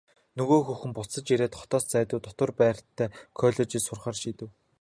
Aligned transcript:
Нөгөө 0.37 0.61
хүүхэд 0.65 0.91
буцаж 0.97 1.25
ирээд 1.33 1.53
хотоос 1.57 1.85
зайдуу 1.93 2.19
дотуур 2.23 2.51
байртай 2.59 3.07
коллежид 3.39 3.83
сурахаар 3.85 4.17
шийдэв. 4.21 4.49